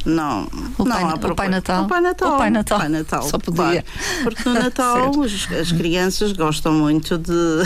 [0.04, 0.48] não,
[0.78, 1.84] o não pai, há o pai Natal.
[1.84, 2.34] O Pai Natal.
[2.34, 2.78] O Pai Natal.
[2.78, 3.62] Pai Natal Só podia.
[3.62, 3.84] Claro.
[4.22, 7.62] Porque no Natal as, as, crianças gostam muito de,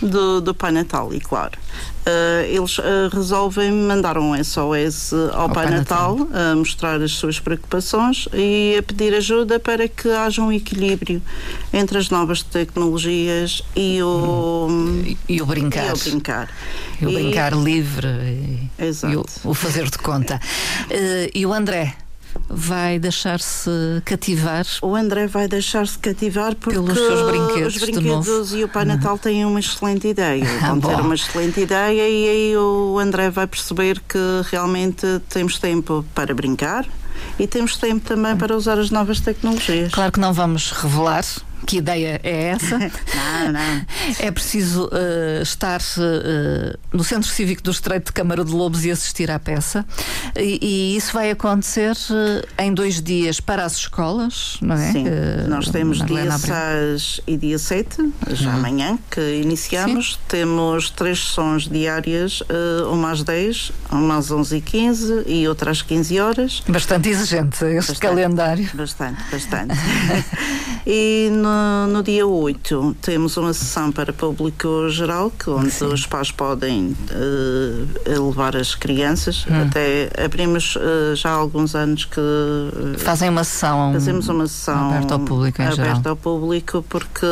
[0.02, 1.58] do, do Pai Natal, e claro.
[2.06, 7.00] Uh, eles uh, resolvem mandar um SOS ao, ao Pai, Pai Natal, Natal, a mostrar
[7.00, 11.22] as suas preocupações e a pedir ajuda para que haja um equilíbrio
[11.72, 14.68] entre as novas tecnologias e o,
[15.02, 15.86] e, e o brincar.
[15.86, 16.50] E o brincar,
[17.00, 18.70] e o brincar livre e,
[19.10, 20.38] e o, o, fazer de conta.
[20.90, 21.96] Uh, e o André?
[22.48, 23.70] Vai deixar-se
[24.04, 24.66] cativar?
[24.82, 29.18] O André vai deixar-se cativar porque pelos seus brinquedos, os brinquedos e o Pai Natal
[29.18, 30.44] têm uma excelente ideia.
[30.64, 34.18] Ah, Vão ter uma excelente ideia e aí o André vai perceber que
[34.50, 36.86] realmente temos tempo para brincar
[37.38, 39.92] e temos tempo também para usar as novas tecnologias.
[39.92, 41.24] Claro que não vamos revelar
[41.66, 42.78] que ideia é essa.
[43.14, 43.86] Não, não.
[44.18, 48.90] É preciso eh, estar eh, no Centro Cívico do Estreito de Câmara de Lobos e
[48.90, 49.84] assistir à peça.
[50.36, 51.96] E, e isso vai acontecer
[52.58, 54.92] eh, em dois dias para as escolas, não é?
[54.92, 55.04] Sim,
[55.48, 56.98] nós temos dia Abreu.
[56.98, 57.96] 6 e dia 7,
[58.30, 58.56] já Uhum.
[58.56, 60.18] amanhã, que iniciamos.
[60.28, 62.42] Temos três sessões diárias,
[62.90, 66.62] uma às 10, uma às 11 e 15 e outra às 15 horas.
[66.68, 68.00] Bastante exigente este Bastante.
[68.00, 68.68] calendário.
[68.74, 69.74] Bastante, bastante.
[70.86, 71.53] e no,
[71.88, 78.18] no dia 8 temos uma sessão para público geral, que onde os pais podem eh,
[78.18, 79.46] levar as crianças.
[79.48, 79.62] Hum.
[79.62, 82.20] Até abrimos eh, já há alguns anos que
[82.98, 83.92] Fazem uma sessão.
[83.92, 86.02] Fazemos uma sessão aberta ao público em aberta geral.
[86.06, 87.26] ao público porque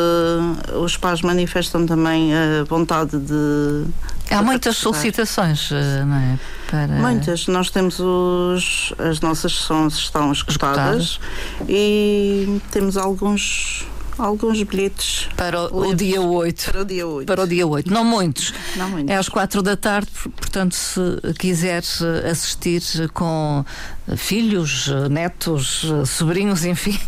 [0.82, 3.84] os pais manifestam também a vontade de.
[4.30, 4.92] Há de muitas participar.
[4.94, 5.70] solicitações,
[6.06, 6.38] não é?
[6.70, 6.86] Para...
[6.88, 7.46] Muitas.
[7.48, 8.92] Nós temos os.
[8.98, 11.20] As nossas sessões estão esgotadas,
[11.68, 13.86] e temos alguns.
[14.18, 16.70] Alguns bilhetes Para o, o dia 8.
[16.70, 17.26] para o dia 8.
[17.26, 17.90] Para o dia 8.
[17.92, 18.52] Não muitos.
[18.76, 19.10] Não muitos.
[19.10, 21.00] É às quatro da tarde, por- portanto, se
[21.38, 21.82] quiser
[22.24, 22.82] eh, assistir
[23.14, 23.64] com
[24.01, 26.98] eh, filhos, netos, sobrinhos, enfim,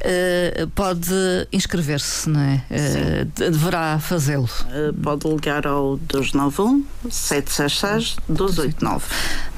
[0.00, 1.08] eh, pode
[1.52, 2.64] inscrever-se, não é?
[2.70, 4.48] Eh, de- Deverá fazê-lo.
[4.72, 9.04] Eh, Pode ligar ao 291 766 289.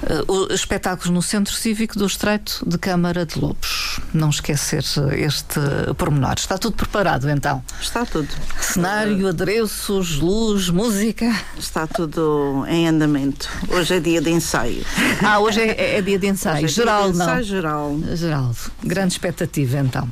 [0.06, 4.00] Eh, o- Espetáculos no Centro Cívico do Estreito de Câmara de Lobos.
[4.12, 5.60] Não esquecer este
[5.96, 6.34] pormenor.
[6.36, 7.62] Está tudo preparado, então?
[7.80, 8.28] Está tudo.
[8.60, 11.32] Cenário, adereços, luz, música.
[11.58, 13.48] Está tudo em andamento.
[13.68, 14.84] Hoje é dia de ensaio.
[15.24, 16.66] Ah, hoje é, é dia de ensaio.
[16.82, 17.42] Geral, de não.
[17.42, 17.98] geral.
[18.14, 20.08] Geraldo, grande expectativa então.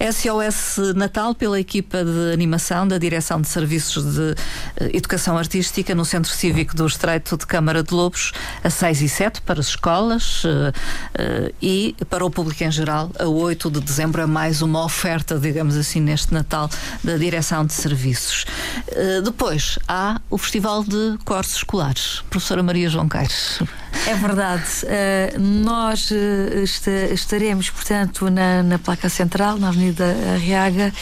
[0.00, 4.34] SOS Natal pela equipa de animação da Direção de Serviços de
[4.76, 8.32] eh, Educação Artística no Centro Cívico do Estreito de Câmara de Lobos,
[8.64, 10.72] a 6 e 7 para as escolas eh,
[11.14, 15.38] eh, e para o público em geral, a 8 de dezembro é mais uma oferta,
[15.38, 16.70] digamos assim, neste Natal
[17.04, 18.46] da Direção de Serviços.
[19.24, 22.22] Depois há o Festival de Cortes Escolares.
[22.30, 23.60] Professora Maria João Caires.
[24.10, 24.64] É verdade.
[24.84, 26.14] Uh, nós uh,
[26.62, 30.92] esta- estaremos, portanto, na, na placa central, na Avenida Arriaga,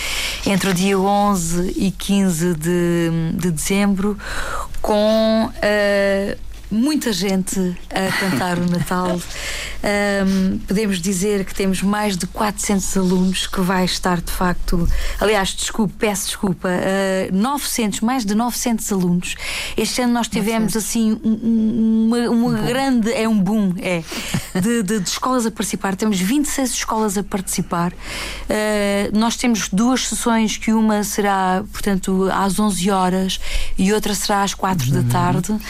[0.46, 4.18] entre o dia 11 e 15 de, de dezembro,
[4.82, 5.46] com.
[5.46, 9.18] uh, Muita gente a cantar o Natal.
[9.80, 14.86] Um, podemos dizer que temos mais de 400 alunos que vai estar de facto.
[15.18, 19.34] Aliás, desculpe, peço desculpa, uh, 900, mais de 900 alunos.
[19.78, 23.12] Este ano nós tivemos assim um- um- uma, uma grande.
[23.14, 24.02] É um boom, é.
[24.60, 25.96] De, de- de escolas a participar.
[25.96, 27.92] Temos 26 escolas a participar.
[27.92, 33.40] Uh, nós temos duas sessões, que uma será, portanto, às 11 horas
[33.78, 35.60] e outra será às 4 da tarde, uh,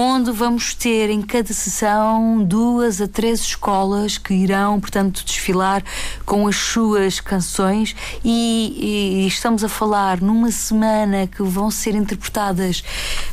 [0.00, 5.84] onde vamos ter em cada sessão duas a três escolas que irão, portanto, desfilar
[6.24, 12.82] com as suas canções e, e estamos a falar numa semana que vão ser interpretadas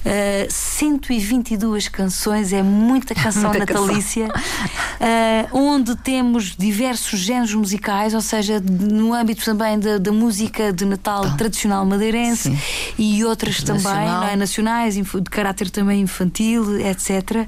[0.06, 3.86] uh, 122 canções, é muita canção Muita canção.
[3.86, 10.74] natalícia, uh, onde temos diversos géneros musicais, ou seja, no âmbito também da, da música
[10.74, 12.60] de Natal tradicional madeirense Sim.
[12.98, 14.36] e outras também, é?
[14.36, 17.48] nacionais, de caráter também infantil, etc.,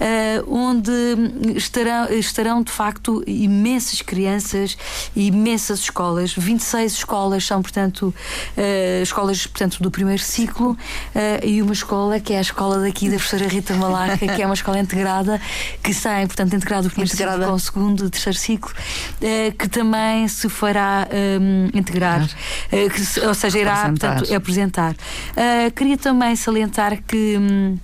[0.00, 0.90] eh, onde
[1.56, 4.76] estarão, estarão de facto imensas crianças
[5.14, 6.32] e imensas escolas.
[6.32, 8.14] 26 escolas são, portanto,
[8.56, 10.76] eh, escolas portanto, do primeiro ciclo
[11.14, 14.46] eh, e uma escola que é a escola daqui da professora Rita Malaca, que é
[14.46, 15.40] uma escola integrada,
[15.82, 17.38] que sai, portanto, integrado o primeiro Integrada.
[17.38, 18.72] ciclo com o segundo e terceiro ciclo,
[19.58, 21.08] que também se fará
[21.40, 22.28] hum, integrar,
[22.70, 24.14] eh, que ou seja, irá Apresentar.
[24.14, 24.96] portanto, apresentar.
[25.36, 27.36] Ah, queria também salientar que.
[27.38, 27.76] hum,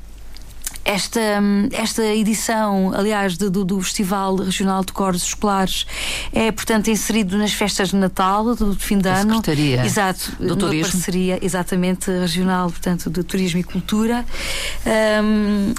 [0.84, 5.86] esta, hum, esta edição, aliás, do, do- do Festival Regional de Cores Escolares
[6.32, 9.36] é, portanto, inserido nas festas de Natal do, do fim de Da ano.
[9.36, 10.92] Secretaria Exato, do Turismo.
[10.92, 14.24] parceria, exatamente, regional, portanto, de Turismo e Cultura,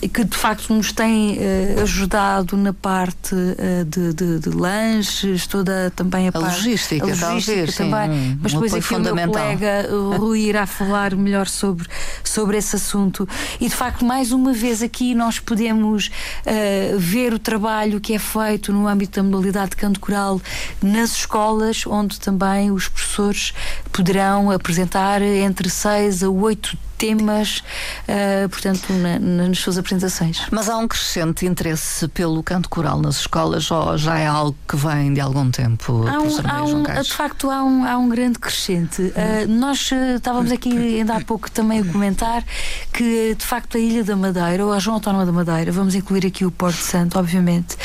[0.02, 5.46] e que de facto nos tem eh, ajudado na parte eh, de, de- de lanches,
[5.48, 8.10] toda também a, A parte- logística, a logística talvez, sim, também.
[8.10, 11.88] um- Mas um depois aqui o meu colega o Rui irá falar melhor sobre,
[12.24, 13.28] sobre esse assunto.
[13.60, 16.10] E de facto, mais uma vez aqui nós podemos
[16.46, 20.42] eh, ver o trabalho que é feito no âmbito da modalidade de canto coral
[20.82, 23.54] nas escolas, onde também os professores
[23.92, 27.64] poderão apresentar entre 6 a 8 temas,
[28.08, 30.42] uh, portanto, na, nas suas apresentações.
[30.52, 34.76] Mas há um crescente interesse pelo canto coral nas escolas ou já é algo que
[34.76, 36.06] vem de algum tempo?
[36.08, 39.02] Há um, há um, de facto, há um, há um grande crescente.
[39.02, 42.44] Uh, nós uh, estávamos aqui ainda há pouco também a comentar
[42.92, 46.26] que, de facto, a Ilha da Madeira, ou a João Autónoma da Madeira, vamos incluir
[46.26, 47.76] aqui o Porto Santo, obviamente,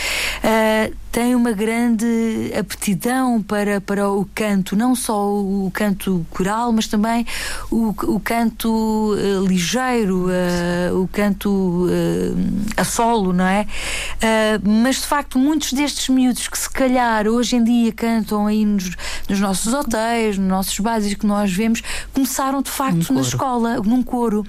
[1.12, 7.26] tem uma grande aptidão para, para o canto, não só o canto coral, mas também
[7.70, 13.66] o, o canto uh, ligeiro, uh, o canto uh, a solo, não é?
[14.62, 18.90] mas de facto, muitos destes miúdos que se calhar hoje em dia cantam aí nos,
[19.28, 24.02] nos nossos hotéis, nos nossos bares que nós vemos, começaram de facto na escola, num
[24.02, 24.44] coro.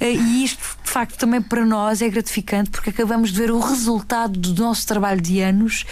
[0.00, 4.38] e isto de facto também para nós é gratificante porque acabamos de ver o resultado
[4.38, 5.84] do nosso trabalho de anos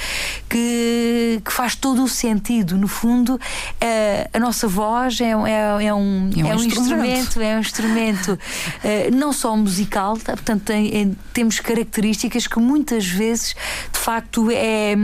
[0.48, 2.77] que, que faz todo o sentido.
[2.77, 3.38] No fundo,
[3.81, 7.61] é, a nossa voz é, é, é um, é um, é um instrumento, é um
[7.61, 8.38] instrumento
[8.83, 10.33] é, não só musical, tá?
[10.33, 13.55] portanto, tem, temos características que muitas vezes,
[13.92, 14.94] de facto, é,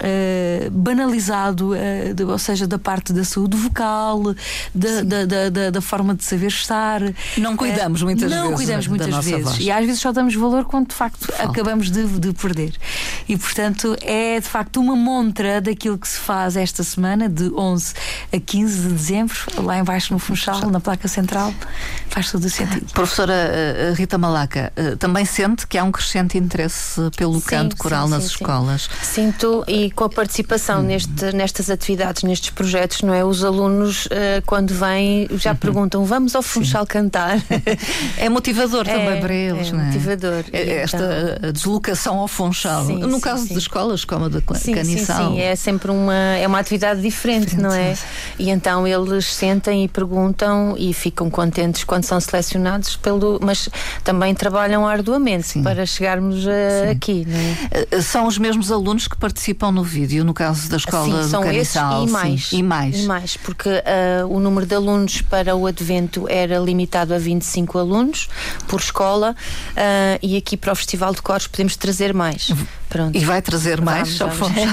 [0.00, 1.72] é banalizado,
[2.14, 4.34] de, ou seja, da parte da saúde vocal,
[4.74, 7.00] da, da, da, da, forma de saber estar.
[7.36, 8.50] Não cuidamos muitas não vezes.
[8.50, 9.44] Não cuidamos muitas vezes.
[9.44, 9.58] Voz.
[9.60, 11.44] E às vezes só damos valor quando, de facto, Falta.
[11.44, 12.74] acabamos de, de perder.
[13.28, 17.94] E, portanto, é de facto uma montra daquilo que se faz esta semana, de 11
[18.32, 21.52] a 15 de dezembro, lá embaixo no Funchal, na placa central.
[22.08, 22.86] Faz todo o sentido.
[22.92, 27.76] Professora eh, Rita Malaca, eh, também sente que há um crescente interesse pelo sim, canto
[27.76, 28.88] coral sim, nas sim, escolas?
[29.02, 30.84] Sinto, e com a participação hum.
[30.84, 33.24] neste, nestas atividades, nestes projetos, não é?
[33.24, 35.56] Os alunos, eh, quando vêm, já uhum.
[35.56, 37.38] perguntam: vamos ao Funchal cantar?
[38.16, 39.84] É motivador é, também para eles, é não é?
[39.86, 40.44] motivador.
[40.52, 41.52] Esta então...
[41.52, 42.84] deslocação ao Funchal.
[42.84, 44.74] no caso de escolas como a da sim.
[44.84, 47.96] Sim, sim, é sempre uma, é uma atividade diferente, diferente, não é?
[48.38, 53.68] E então eles sentem e perguntam e ficam contentes quando são selecionados pelo, mas
[54.04, 55.62] também trabalham arduamente sim.
[55.62, 57.86] para chegarmos a, aqui, não é?
[57.90, 61.46] Eh, são os mesmos alunos que participam no vídeo, no caso da escola sim, são.
[61.46, 62.52] Esses e mais.
[62.52, 62.96] E mais.
[63.04, 67.78] E mais, porque uh, o número de alunos para o advento era limitado a 25
[67.78, 68.28] alunos
[68.66, 69.34] por escola
[69.72, 72.50] uh, e aqui para o Festival de Cores podemos trazer mais.
[72.96, 73.14] Pronto.
[73.14, 74.16] E vai trazer mais?
[74.16, 74.56] Vamos, vamos.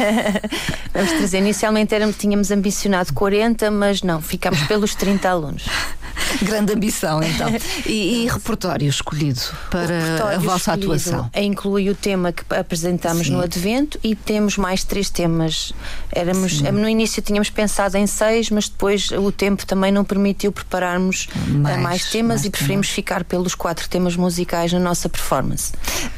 [0.94, 1.40] vamos trazer.
[1.40, 5.66] Inicialmente éramos, tínhamos ambicionado 40, mas não, ficámos pelos 30 alunos.
[6.42, 7.50] Grande ambição, então.
[7.86, 11.30] E, e repertório escolhido para a vossa atuação?
[11.36, 15.74] Inclui o tema que apresentámos no Advento e temos mais três temas.
[16.12, 21.28] Éramos, no início tínhamos pensado em seis, mas depois o tempo também não permitiu prepararmos
[21.36, 22.96] eh, mais, mais temas mais e preferimos temas.
[22.96, 25.74] ficar pelos quatro temas musicais na nossa performance.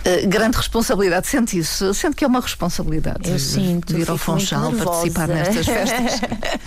[0.06, 1.93] Uh, grande responsabilidade, sente isso?
[1.96, 3.30] Sente que é uma responsabilidade?
[3.30, 3.98] Eu sinto.
[3.98, 6.22] Ir ao Funchal participar nestas festas?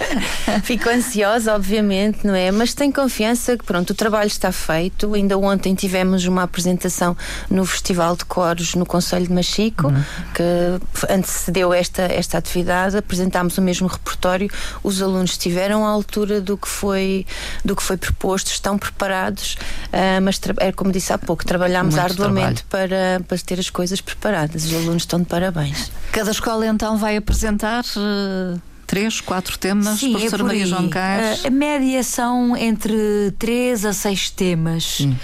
[0.64, 2.50] Fico ansiosa, obviamente, não é?
[2.50, 5.14] Mas tenho confiança que pronto, o trabalho está feito.
[5.14, 7.16] Ainda ontem tivemos uma apresentação
[7.50, 10.04] no Festival de Coros no Conselho de Machico, uhum.
[10.34, 12.96] que antecedeu esta, esta atividade.
[12.96, 14.50] Apresentámos o mesmo repertório.
[14.82, 17.26] Os alunos estiveram à altura do que foi,
[17.64, 19.56] do que foi proposto, estão preparados,
[19.88, 24.64] uh, mas é como disse há pouco, trabalhámos arduamente para, para ter as coisas preparadas.
[24.64, 25.90] Os alunos estão de parabéns.
[26.12, 27.82] Cada escola então vai apresentar.
[27.96, 31.44] Uh três, quatro temas, Sim, professora é Maria João Carlos?
[31.44, 34.82] A média são entre três a seis temas.
[34.82, 35.16] Sim.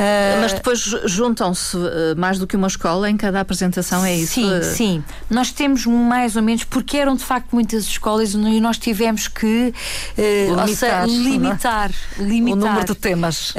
[0.00, 4.32] Uh, Mas depois juntam-se uh, mais do que uma escola em cada apresentação, é isso?
[4.32, 5.04] Sim, sim.
[5.28, 9.74] Nós temos mais ou menos, porque eram de facto muitas escolas e nós tivemos que
[10.16, 13.52] uh, limitar, seja, limitar, limitar, o número de temas.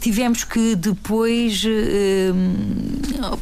[0.00, 1.62] tivemos que depois,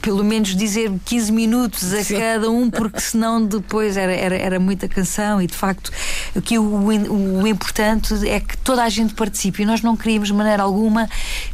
[0.03, 2.19] pelo menos, dizer 15 minutos a sim.
[2.19, 5.91] cada um, porque senão depois era, era, era muita canção e de facto
[6.45, 10.29] que o, o, o importante é que toda a gente participe e nós não queríamos
[10.29, 11.09] de maneira alguma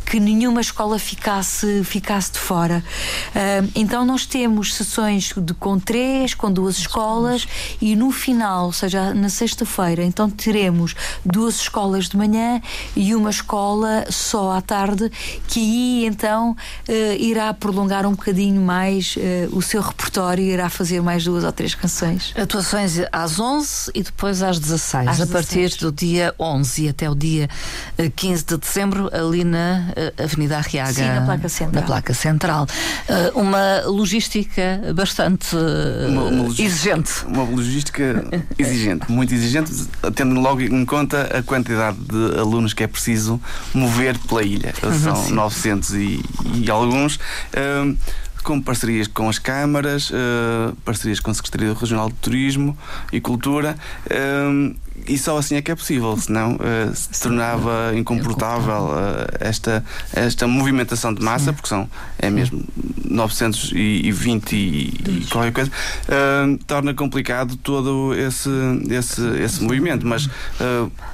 [0.09, 2.83] que nenhuma escola ficasse, ficasse de fora.
[3.29, 7.47] Uh, então nós temos sessões de, com três, com duas escolas
[7.79, 10.95] e no final, ou seja, na sexta-feira, então teremos
[11.25, 12.63] duas escolas de manhã
[12.97, 15.11] e uma escola só à tarde,
[15.47, 19.21] que aí então uh, irá prolongar um bocadinho mais uh,
[19.55, 22.33] o seu repertório e irá fazer mais duas ou três canções.
[22.35, 25.31] Atuações às 11 e depois às 16, às a 16.
[25.31, 27.49] partir do dia 11 e até o dia
[28.17, 30.93] 15 de dezembro, ali na Avenida Arriaga.
[30.93, 31.81] Sim, na placa central.
[31.81, 32.67] Na placa central.
[33.09, 37.27] Uh, uma logística bastante uma, uma logística, exigente.
[37.27, 38.25] Uma logística
[38.59, 39.73] exigente, muito exigente,
[40.15, 43.41] tendo logo em conta a quantidade de alunos que é preciso
[43.75, 44.75] mover pela ilha.
[44.83, 45.33] Uhum, São sim.
[45.33, 46.25] 900 e,
[46.55, 47.17] e alguns.
[47.17, 47.97] Uh,
[48.49, 52.77] com parcerias com as câmaras, uh, parcerias com a Secretaria Regional de Turismo
[53.13, 53.77] e Cultura.
[54.07, 54.75] Uh,
[55.07, 58.91] e só assim é que é possível, senão uh, se tornava incomportável
[59.41, 61.89] esta, esta movimentação de massa, porque são,
[62.19, 62.65] é mesmo
[63.05, 65.71] 920 e, e qualquer coisa,
[66.67, 68.51] torna complicado todo esse,
[68.91, 70.07] esse, esse movimento.
[70.07, 70.29] Mas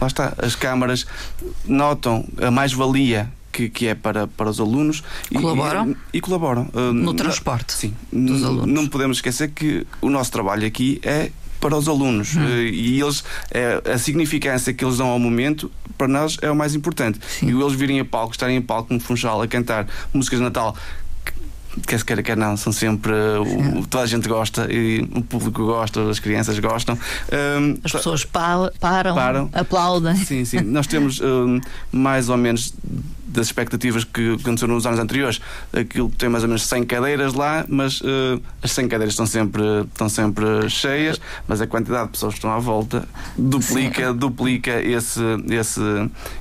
[0.01, 1.07] lá está, as câmaras
[1.67, 5.03] notam a mais-valia que, que é para, para os alunos.
[5.33, 5.97] Colaboram?
[6.13, 6.69] E, e colaboram.
[6.75, 8.67] Uh, no transporte sim, dos alunos.
[8.67, 11.31] Não podemos esquecer que o nosso trabalho aqui é
[11.65, 12.45] para os alunos hum.
[12.45, 16.55] uh, e eles é, a significância que eles dão ao momento para nós é o
[16.55, 17.47] mais importante Sim.
[17.47, 20.77] e eles virem a palco, estarem em palco no Funchal a cantar músicas de Natal
[21.87, 23.13] quer se queira, quer não, são sempre.
[23.13, 26.97] O, toda a gente gosta e o público gosta, as crianças gostam.
[27.33, 30.15] Um, as pessoas param, param, aplaudem.
[30.17, 30.61] Sim, sim.
[30.61, 31.61] Nós temos um,
[31.91, 32.73] mais ou menos
[33.35, 35.41] das expectativas que aconteceram nos anos anteriores.
[35.73, 39.63] Aquilo tem mais ou menos 100 cadeiras lá, mas uh, as 100 cadeiras estão sempre,
[39.93, 43.07] estão sempre cheias, mas a quantidade de pessoas que estão à volta
[43.37, 44.17] duplica, Sim.
[44.17, 45.21] duplica esse,
[45.51, 45.81] esse,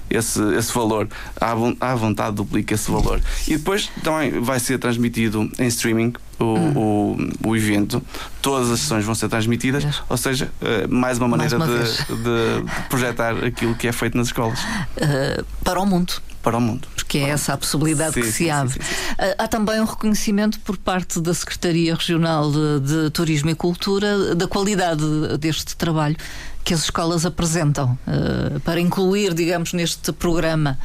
[0.10, 1.08] esse, esse valor.
[1.40, 3.22] À, à vontade duplica esse valor.
[3.48, 7.18] E depois também vai ser transmitido em streaming o, hum.
[7.44, 8.02] o, o, evento,
[8.42, 12.24] todas as sessões vão ser transmitidas, ou seja, uh, mais uma maneira mais uma de,
[12.24, 14.60] de, projetar aquilo que é feito nas escolas.
[14.60, 16.14] Uh, para o mundo
[16.44, 16.88] para o mundo.
[16.94, 18.74] Porque é essa a possibilidade sim, que se abre.
[18.74, 23.56] Sim, sim, Há também um reconhecimento por parte da Secretaria Regional de, de Turismo e
[23.56, 25.04] Cultura da qualidade
[25.40, 26.18] deste trabalho
[26.64, 30.80] que as escolas apresentam uh, para incluir, digamos, neste programa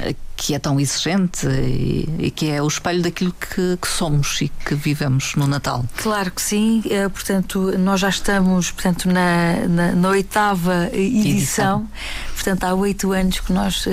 [0.00, 4.40] uh, que é tão exigente e, e, que é o espelho daquilo que, que, somos
[4.40, 5.84] e que vivemos no Natal.
[5.96, 11.30] Claro que sim, uh, portanto, nós já estamos portanto, na, na, na oitava edição.
[11.30, 11.90] edição,
[12.34, 13.84] portanto, há oito anos que nós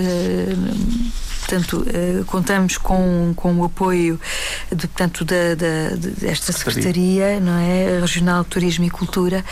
[1.48, 4.20] portanto, uh, contamos com, com o apoio
[4.70, 8.00] de, portanto, da, da, desta Secretaria não é?
[8.02, 9.44] Regional de Turismo e Cultura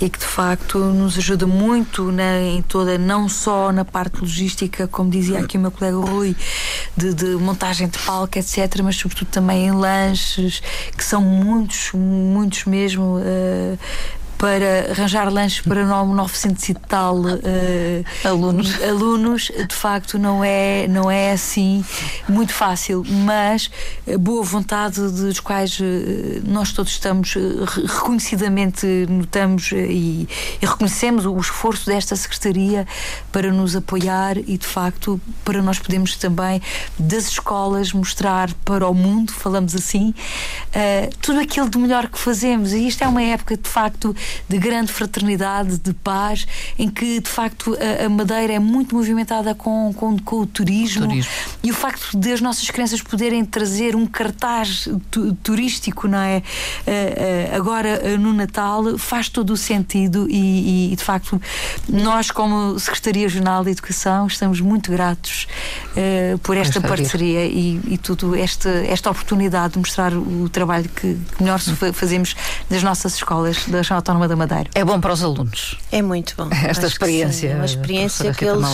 [0.00, 4.88] e que de facto nos ajuda muito na, em toda, não só na parte logística,
[4.88, 6.36] como dizia aqui o meu colega Rui,
[6.96, 10.60] de, de montagem de palco, etc., mas sobretudo também em lanches,
[10.96, 13.18] que são muitos, muitos mesmo.
[13.18, 13.78] Uh,
[14.38, 17.34] para arranjar lanches para 900 e tal uh,
[18.24, 18.82] alunos.
[18.82, 21.84] alunos, de facto não é, não é assim
[22.28, 23.70] muito fácil, mas
[24.18, 25.84] boa vontade dos quais uh,
[26.44, 30.28] nós todos estamos uh, reconhecidamente notamos e,
[30.60, 32.86] e, reconhecemos o esforço desta Secretaria
[33.32, 36.60] para nos apoiar e de facto para nós podermos também
[36.98, 40.14] das escolas mostrar para o mundo, falamos assim,
[41.20, 44.14] tudo aquilo de melhor que fazemos e isto é uma época de facto
[44.48, 46.46] de grande fraternidade, de paz,
[46.78, 51.08] em que de facto a, a Madeira é muito movimentada com, com, com o turismo,
[51.08, 56.18] turismo, e o facto de as nossas crianças poderem trazer um cartaz tu, turístico, não
[56.18, 56.38] é?
[56.38, 61.40] Uh, uh, agora uh, no Natal faz todo o sentido e, e, de facto
[61.88, 65.46] nós como Secretaria Regional de Educação estamos muito gratos
[66.42, 71.60] por esta parceria e, e, tudo esta, esta oportunidade de mostrar o trabalho que melhor
[71.92, 72.34] fazemos
[72.68, 74.70] nas nossas escolas da Região Autónoma da Madeira.
[74.74, 75.76] É bom para os alunos.
[75.90, 76.48] É muito bom.
[76.54, 77.48] Esta Acho experiência.
[77.48, 78.66] É uma experiência que eles,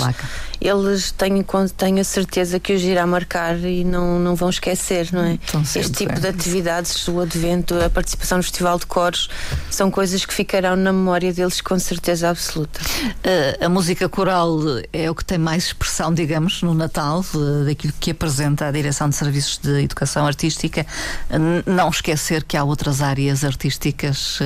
[0.61, 1.45] eles tenho,
[1.77, 5.39] tenho a certeza que os irá marcar e não, não vão esquecer, não é?
[5.63, 6.21] Este tipo é.
[6.21, 9.29] de atividades, o advento, a participação no Festival de Coros,
[9.71, 12.81] são coisas que ficarão na memória deles com certeza absoluta.
[12.81, 14.59] Uh, a música coral
[14.93, 19.09] é o que tem mais expressão, digamos, no Natal, uh, daquilo que apresenta a Direção
[19.09, 20.87] de Serviços de Educação Artística.
[21.31, 24.39] Uh, não esquecer que há outras áreas artísticas,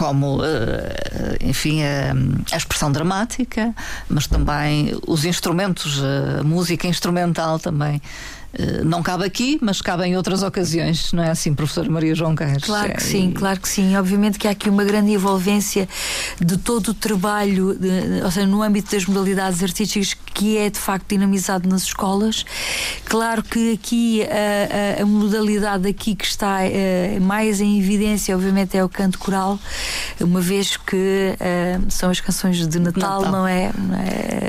[0.00, 0.40] como,
[1.42, 3.74] enfim, a, expressão dramática,
[4.08, 6.02] mas também os os instrumentos,
[6.38, 8.39] a música instrumental também eh,
[8.84, 12.64] não cabe aqui, mas cabe em outras ocasiões, não é assim, professor Maria João Carlos?
[12.64, 13.96] Claro que sim, claro que sim.
[13.96, 15.88] Obviamente que há aqui uma grande envolvência
[16.40, 20.78] de todo o trabalho, de, ou seja, no âmbito das modalidades artísticas, que é de
[20.78, 22.44] facto dinamizado nas escolas.
[23.04, 28.76] Claro que aqui a, a, a modalidade aqui que está uh, mais em evidência, obviamente,
[28.76, 29.58] é o canto coral,
[30.20, 31.36] uma vez que
[31.88, 33.32] são as canções de Natal, Natal.
[33.32, 33.70] não é?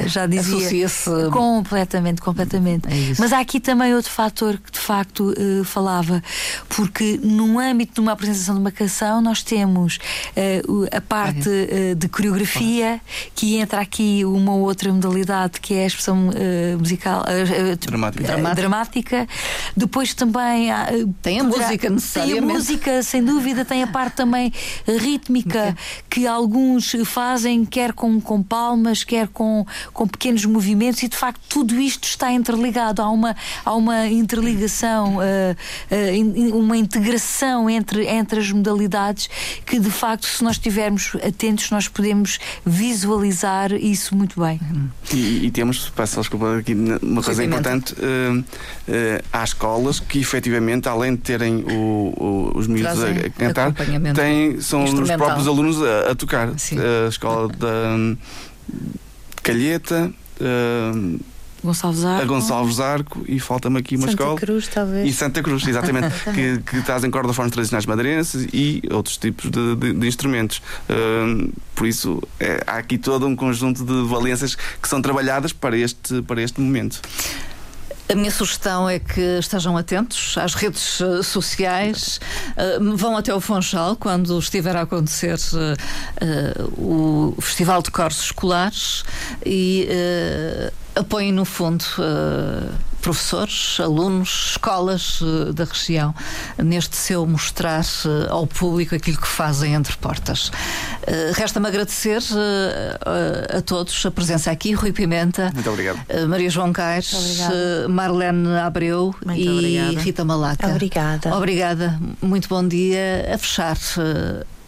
[0.08, 0.89] Já dizia.
[1.32, 2.88] Completamente, completamente.
[2.88, 6.24] É mas há aqui também também outro fator que de facto uh, falava,
[6.70, 11.96] porque no âmbito de uma apresentação de uma canção nós temos uh, a parte uh,
[11.96, 13.02] de coreografia,
[13.36, 16.32] que entra aqui uma outra modalidade que é a expressão
[16.78, 17.24] musical
[18.26, 18.56] dramática.
[18.56, 19.28] dramática.
[19.76, 20.88] Depois também há,
[21.22, 22.42] tem a poderá, música necessariamente.
[22.42, 24.54] Tem a música, sem dúvida, tem a parte também
[24.88, 25.76] rítmica
[26.10, 31.42] que alguns fazem, quer com, com palmas, quer com, com pequenos movimentos, e de facto
[31.50, 33.02] tudo isto está interligado.
[33.02, 33.36] Há uma,
[33.66, 35.18] há uma interligação,
[36.54, 39.30] uma integração entre, entre as modalidades
[39.66, 44.60] que, de facto, se nós estivermos atentos, nós podemos visualizar isso muito bem.
[45.14, 48.44] E, e temos, peço desculpa aqui, uma coisa importante: uh, uh,
[49.32, 53.74] há escolas que efetivamente, além de terem o, o, os miúdos a, a cantar,
[54.16, 56.58] têm, são os próprios alunos a, a tocar.
[56.58, 56.78] Sim.
[56.80, 58.18] A escola da
[59.42, 60.12] Calheta.
[60.40, 61.31] Uh,
[61.64, 62.22] Gonçalves Arco.
[62.22, 64.32] A Gonçalves Arco e falta-me aqui uma Santa escola.
[64.32, 65.07] Santa Cruz, talvez.
[65.09, 66.14] E Santa Cruz, exatamente.
[66.34, 70.62] que, que trazem corda-formas tradicionais madeirenses e outros tipos de, de, de instrumentos.
[70.89, 75.78] Uh, por isso, é, há aqui todo um conjunto de valências que são trabalhadas para
[75.78, 77.01] este, para este momento.
[78.12, 82.20] A minha sugestão é que estejam atentos às redes uh, sociais,
[82.57, 89.05] uh, vão até o Funchal quando estiver a acontecer uh, o Festival de Corsos Escolares
[89.45, 89.88] e
[90.96, 91.86] apoiem, no fundo,
[93.02, 96.14] professores, alunos, escolas uh, da região,
[96.58, 100.50] neste seu mostrar uh, ao público aquilo que fazem entre portas.
[100.50, 102.22] Uh, Resta-me agradecer
[103.58, 106.00] a todos a presença aqui, Rui Pimenta, Muito obrigado.
[106.28, 107.39] Maria João Caires,
[107.89, 110.00] Marlene Abreu Muito e obrigada.
[110.00, 110.68] Rita Malaca.
[110.68, 111.36] Obrigada.
[111.36, 112.00] Obrigada.
[112.22, 113.32] Muito bom dia.
[113.34, 113.78] A fechar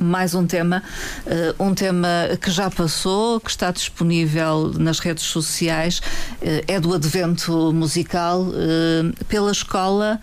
[0.04, 0.84] mais um tema,
[1.26, 2.08] uh, um tema
[2.42, 9.26] que já passou, que está disponível nas redes sociais, uh, é do Advento Musical, uh,
[9.28, 10.20] pela Escola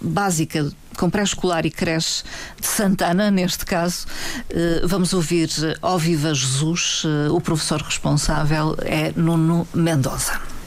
[0.00, 2.22] Básica com pré-escolar e creche
[2.60, 4.06] de Santana, neste caso.
[4.84, 5.50] Vamos ouvir
[5.82, 10.57] Ó Viva Jesus, o professor responsável é Nuno Mendoza.